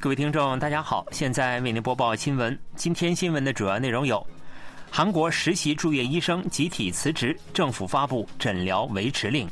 [0.00, 2.58] 各位听众，大家好，现在为您播报新闻。
[2.74, 4.26] 今天新闻的主要内容有：
[4.90, 9.46] 韩国实习住院医生集体辞职，政府发布诊疗维持令；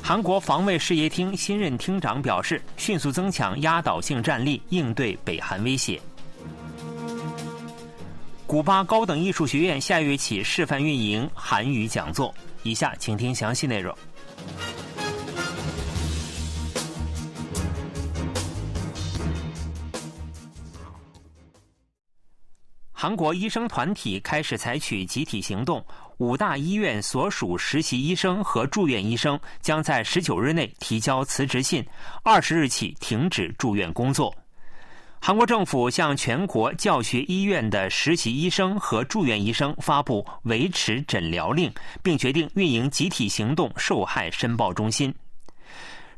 [0.00, 5.98] 韩国防卫事业厅新任厅长表示，迅速增强压倒性战力，应对北韩威胁；
[8.46, 12.32] 古巴高等艺术学院下月起示范运营韩语讲座。
[12.62, 13.92] 以下请听详细内容。
[23.02, 25.82] 韩国医生团体开始采取集体行动，
[26.18, 31.82] 五大医院所属实习医生和住院医生将在十九日内提交辞职信，
[32.22, 34.30] 二十日起停止住院工作。
[35.18, 45.14] 韩国政府向全国教学医院的实习医生和住院医生发布维持诊疗令，并决定运营集体行动受害申报中心。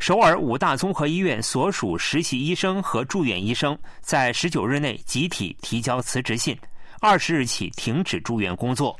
[0.00, 6.58] 首尔五大综合医院所属实习医生和住院医生在十九日内集体提交辞职信。
[7.04, 8.96] 二十日起停止住院工作，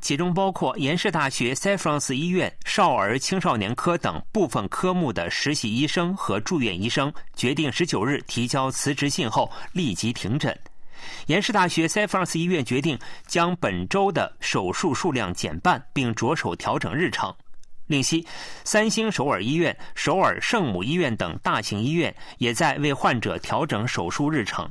[0.00, 10.58] 其中包括延世大学塞弗朗斯医院少儿青少年科等部分科目的实习医生和住院医生，决定十九日提交辞职信后立即停诊。
[11.26, 17.30] 延世大学塞弗朗斯医院决定将本周的手术数量减半，并着手调整日程。
[17.88, 18.26] 另悉，
[18.64, 24.66] 三星首尔医院、首尔圣母医院等大型医院也在为患者调整手术日程。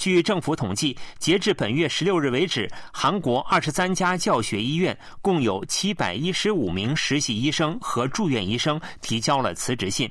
[0.00, 10.10] 据政府统计，截至本月十六日为止，韩国二十三家教学医院共有七百一十五名实习医生和住院医生提交了辞职信。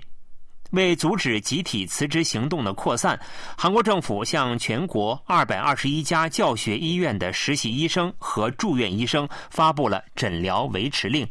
[0.70, 3.20] 为阻止集体辞职行动的扩散，
[3.58, 11.28] 韩国政府向全国二百二十一家教学医院的实习医生和住院医生发布了诊疗维持令。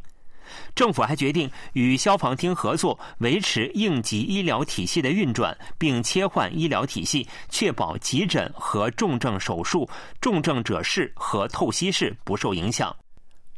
[0.75, 9.89] 政府还决定与消防厅合作，维持应急医疗体系的运转，并切换医疗体系，确保急诊和重症手术、
[10.21, 12.95] 重症者室和透析室不受影响。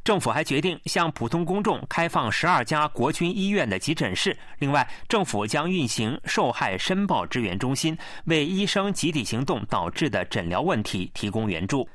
[0.03, 4.37] 政府还决定向普通公众开放十二家国军医院的急诊室。
[4.59, 11.87] 另外，政府将运行受害申报支援中心，为医生集体行动导致的诊疗问题提供援助。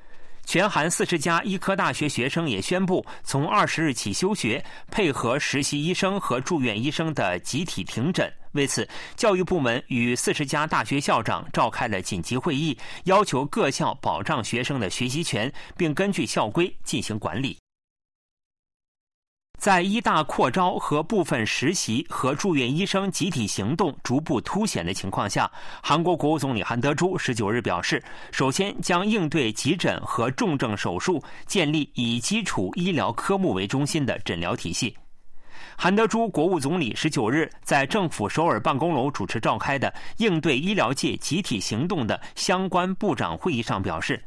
[0.45, 8.31] 全韩四十家医科大学学生也宣布从二十日起休学，配合实习医生和住院医生的集体停诊。
[8.53, 17.57] 为此，教育部门与四十家大学校长召开了紧急会议，要求各校保障学生的学习权，并根据校规进行管理。
[19.65, 27.99] 在医大扩招和部分实习和住院医生集体行动逐步凸显的情况下，韩国国务总理韩德洙十九日表示，
[28.31, 34.95] 首先将应对急诊和重症手术，建立以基础医疗科目为中心的诊疗体系。
[35.75, 44.23] 韩德洙国务总理十九日在政府首尔办公楼主持召开的应对医疗界集体行动的相关部长会议上表示。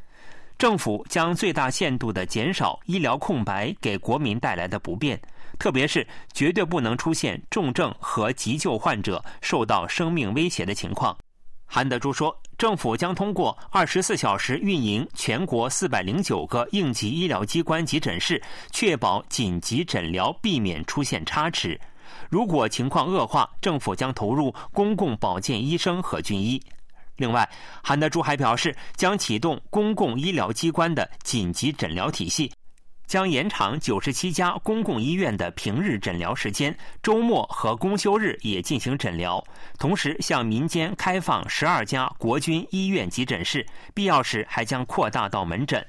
[0.58, 5.18] 政府将最大限度地减少医疗空白给国民带来的不便，
[5.56, 6.04] 特别是
[6.34, 11.16] 绝对不能出现重症和急救患者受到生命威胁的情况。
[11.64, 18.42] 韩德洙说，政府将通过二十四小时运营全国四百零九个应急医疗机关急诊室，
[18.72, 21.80] 确保紧急诊疗避免出现差池。
[22.28, 26.60] 如果情况恶化，政府将投入公共保健医生和军医。
[27.18, 27.48] 另外，
[27.82, 32.50] 韩德珠还表示，将启动公共医疗机关的紧急诊疗体系，
[33.06, 39.42] 将延长九十七家公共医院的平日诊疗时间，周末和公休日也进行诊疗。
[39.78, 45.84] 同时，向民间开放十二家国军医院急诊室，必要时还将扩大到门诊。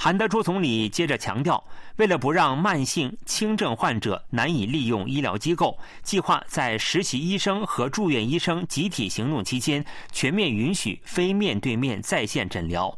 [0.00, 1.62] 韩德洙总理接着强调，
[1.96, 12.96] 为了不让慢性轻症患者难以利用医疗机构，计划在实习医生和住院医生集体行动期间，全面允许非面对面在线诊疗，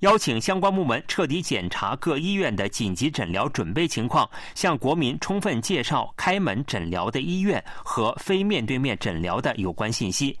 [0.00, 10.38] 邀请相关部门彻底检查各医院的紧急诊疗准备情况，向国民充分介绍开门诊疗的医院和非面对面诊疗的有关信息。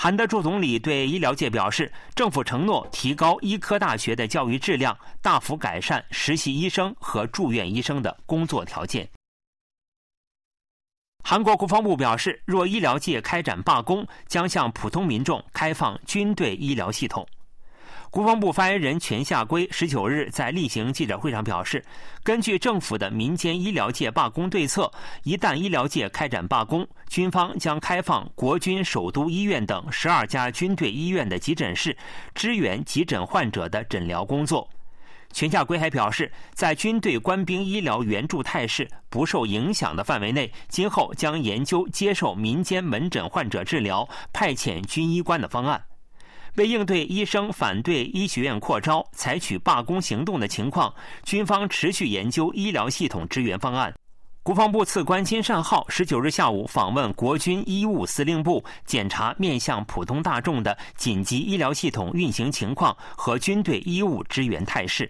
[0.00, 9.10] 韩德柱总理对医疗界表示，政府承诺提高医科大学的教育质量，大幅改善实习医生和住院医生的工作条件。
[11.24, 17.26] 韩国国防部表示，若医疗界开展罢工，将向普通民众开放军队医疗系统。
[18.10, 21.84] 国防部发言人全夏圭十九日在例行记者会上表示，
[22.22, 24.90] 根据政府的民间医疗界罢工对策，
[25.24, 31.94] 一旦医疗界开展罢工，军方将开放国军首都医院等十二家军队医院的急诊室，
[32.34, 34.66] 支援急诊患者的诊疗工作。
[35.30, 45.78] 全夏圭还表示，在军队官兵医疗援助态势不受影响的范围内，今后将研究接受民间门诊患者治疗、派遣军医官的方案。
[46.56, 50.92] 为应对医生反对医学院扩招、采取罢工行动的情况，
[51.24, 53.94] 军方持续研究医疗系统支援方案。
[54.42, 65.06] 国防部次官金善浩十九日下午访问国军医务司令部，检查面向普通大众的紧急医疗系统运行情况和军队医务支援态势。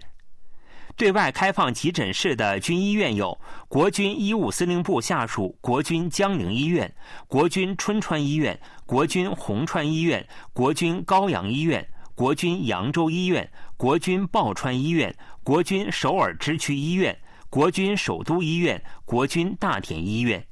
[0.99, 6.93] 对外开放急诊室的军医院有国军医务司令部下属国军江宁医院、
[7.25, 17.17] 国军春川医院、国军红川医院、国军高阳医院、国军扬州医院、国军报川医院、国军首尔支区医院。
[17.49, 20.45] 国军首都医院、国军大田医院，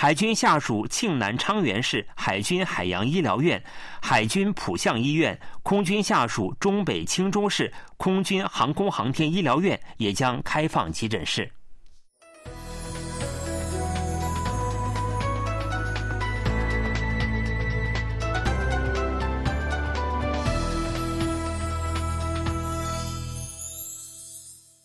[0.00, 3.62] 海军下属庆南昌原市海军海洋医疗院、
[4.00, 11.52] 海军浦项医院，空军下属中北青州市空军航空航天医疗院也将开放急诊室。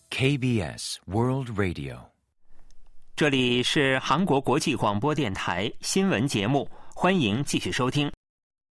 [0.10, 2.00] KBS World Radio，
[3.16, 8.12] 这里是韩国国际广播电台新闻节目，欢迎继续收听。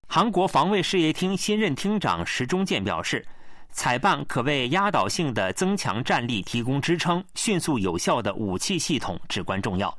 [0.10, 3.26] 韩国防卫事业厅新任厅长石中健表示，
[3.72, 9.98] 采办可为压倒性的增强战力提供支撑、迅速有效的武器系统至关重要。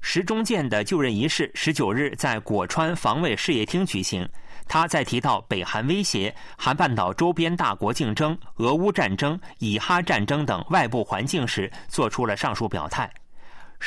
[0.00, 4.24] 石中健的就任仪式十九日在果川防卫事业厅举行。
[4.68, 13.12] 他在提到北韩威胁、韩半岛周边大国竞争、俄乌战争、以哈战争等外部环境时，做出了上述表态。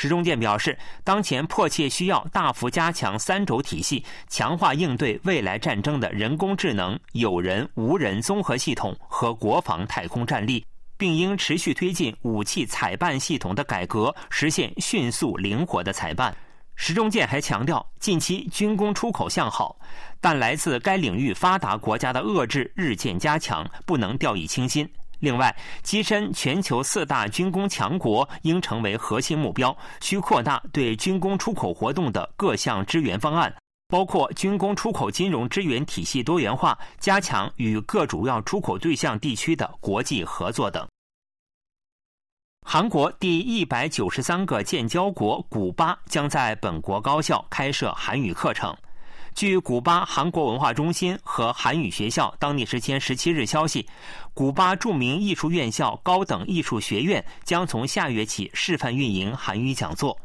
[0.00, 10.64] 石中建表示，当前迫切需要大幅加强三轴体系，强化应对未来战争的人工智能、有人、无人综合系统和国防太空战力，
[10.96, 16.32] 并应持续推进武器采办系统的改革，实现迅速灵活的采办。
[16.76, 19.76] 石中建还强调，近期军工出口向好，
[20.20, 24.88] 但来自该领域发达国家的遏制日渐加强，不能掉以轻心。
[25.20, 33.52] 另外，跻身全球四大军工强国应成为核心目标，需扩大对军工出口活动的各项支援方案，
[33.88, 40.86] 包括军工出口金融支援体系多元化、加强与各主要出口对象地区的国际合作等。
[42.66, 48.76] 韩国第一百九十三个建交国古巴将在本国高校开设韩语课程。
[49.38, 53.86] 据古巴韩国文化中心和韩语学校当地时间十七日消息，
[54.34, 60.18] 古巴著名艺术院校高等艺术学院将从下月起示范运营韩语讲座。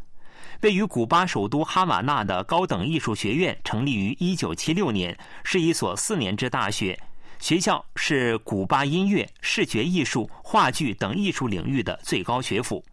[0.62, 7.00] 位于古巴首都哈瓦那的高等艺术学院成立于一九七六年，是一所四年制大学。
[7.38, 12.83] 学校是古巴音乐、视觉艺术、话剧等艺术领域的最高学府。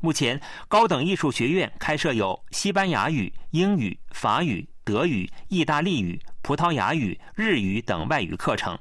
[0.00, 8.74] 目前，高等艺术学院开设有西班牙语、英语、法语、德语、意大利语、葡萄牙语、日语等外语课程。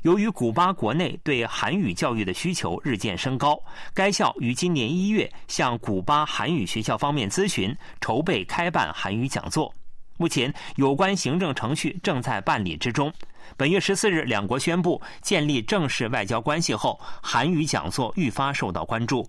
[0.00, 3.62] 由于古巴国内对韩语教育的需求日渐升高，
[3.92, 9.70] 该校于今年一月向古巴韩语学校方面咨询，筹备开办韩语讲座。
[10.16, 13.12] 目前，有关行政程序正在办理之中。
[13.54, 19.28] 本月十四日，两国宣布建立正式外交关系后，韩语讲座愈发受到关注。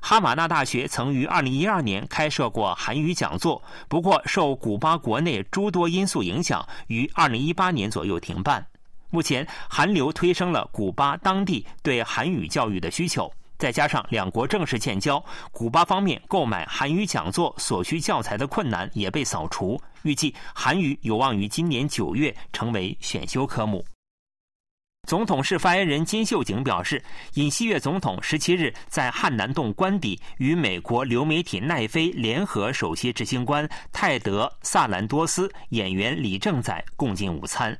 [0.00, 8.64] 哈马纳大学曾于二零一二年开设过韩语讲座，不过受古巴国内诸多因素影响，于二零一八年左右停办。
[9.10, 13.30] 目前，韩流推升了古巴当地对韩语教育的需求。
[13.56, 19.80] 再加上两国正式建交，古巴方面购买韩语讲座所需教材的困难也被扫除。
[20.02, 23.84] 预计韩语有望于今年九月成为选修科目。
[25.08, 37.74] 总统室发言人金秀景表示，尹锡悦总统十七日在汉南洞官邸与美国流媒体奈飞联合首席执行官泰德·萨兰多斯、演员李正宰共进午餐。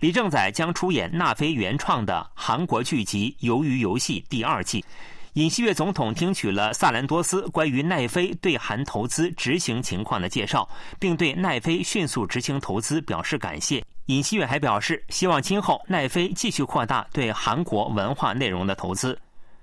[0.00, 4.84] 李正宰将出演纳菲原创的韩国剧集《鱿鱼游戏》第二季。
[5.34, 10.68] 尹锡悦总统听取了萨兰多斯关于奈飞对韩投资执行情况的介绍，
[10.98, 13.84] 并对奈飞迅速执行投资表示感谢。
[14.06, 19.16] 尹锡悦还表示，希望今后奈飞继续扩大对韩国文化内容的投资。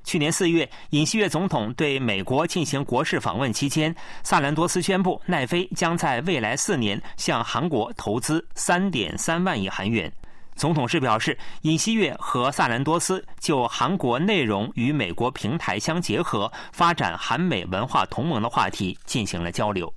[0.05, 3.93] 去年四月，尹锡悦总统对美国进行国事访问期间，
[4.23, 10.09] 萨兰多斯宣布奈飞将在未来四年向韩国投资三点三万亿韩元。
[10.57, 19.93] 总统室表示，尹锡悦和萨兰多斯就韩国内容与美国平台相结合、发展韩美文化同盟的话题进行了交流。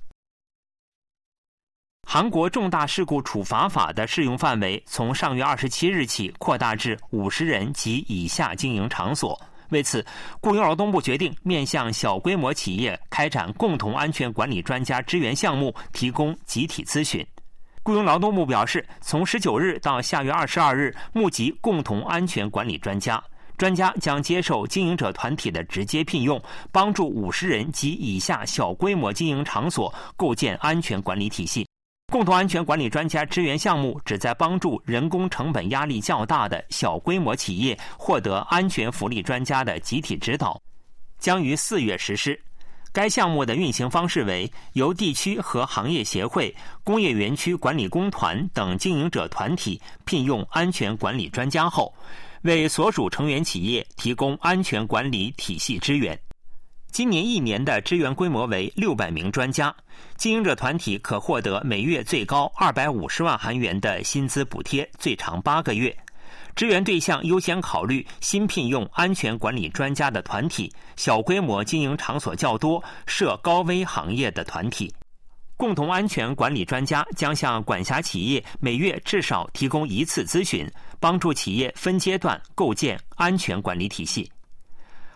[2.07, 9.39] 韩国重大事故处罚法的适用范围从上月二十七日起扩大至五十人及以下经营场所，
[9.69, 10.05] 为此，
[10.41, 17.25] 雇佣劳动部决定面向小规模企业开展共同安全管理专家支援项目，提供集体咨询。
[17.83, 23.21] 雇佣劳动部表示，从十九日到下月二十二日，募集共同安全管理专家。
[23.57, 26.39] 专家将接受经营者团体的直接聘用，
[26.71, 31.67] 帮助五十人及以下小规模经营场所构建安全管理体系。
[32.11, 40.61] 共同安全管理专家支援项目旨在帮助人工成本压力较大的小规模企业获得安全福利专家的集体指导，
[41.17, 42.39] 将于四月实施。
[42.93, 51.93] 该项目的运行方式为由地区和行业协会、工业园区管理工团等经营者团体聘用安全管理专家后。
[52.43, 56.19] 为所属成员企业提供安全管理体系支援。
[56.91, 59.73] 今年一年的支援规模为六百名专家，
[60.17, 65.95] 经营者团体可获得每月最高二百五十万韩元的薪资补贴，最长八个月。
[66.55, 74.93] 支援对象优先考虑新聘用安全管理专家的团体、小规模经营场所较多、涉高危行业的团体。
[75.57, 80.67] 共同安全管理专家将向管辖企业每月至少提供一次咨询，
[80.99, 84.27] 帮助企业分阶段构建安全管理体系。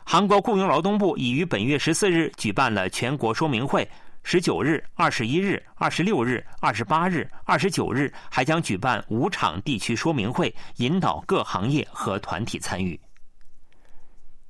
[0.04, 3.90] 韩国雇佣劳动部已于本月十四日举办了全国说明会，
[4.28, 13.00] 十九日、二十一日、二十六日、二十八日、二十九日还将举办五场地区说明会，引导各行业和团体参与。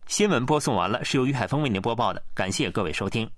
[0.08, 3.30] 新闻播送完了，是由于海峰为您播报的，感谢各位收听。